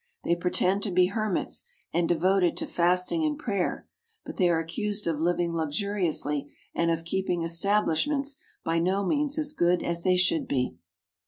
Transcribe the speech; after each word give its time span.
They 0.23 0.35
pretend 0.35 0.81
to 0.81 0.91
be 0.91 1.05
hermits 1.13 1.63
and 1.93 2.09
devoted 2.09 2.57
to 2.57 2.65
fasting 2.65 3.23
and 3.23 3.37
prayer, 3.37 3.87
but 4.25 4.37
they 4.37 4.49
are 4.49 4.57
accused 4.57 5.05
of 5.05 5.19
living 5.19 5.53
luxuriously 5.53 6.51
and 6.73 6.89
of 6.89 7.05
keeping 7.05 7.41
estab 7.41 7.85
lishments 7.85 8.37
by 8.63 8.79
no 8.79 9.05
means 9.05 9.37
as 9.37 9.53
good 9.53 9.83
as 9.83 10.01
they 10.01 10.15
should 10.17 10.47
be. 10.47 10.75